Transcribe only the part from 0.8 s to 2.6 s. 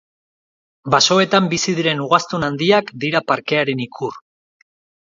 Basoetan bizi diren ugaztun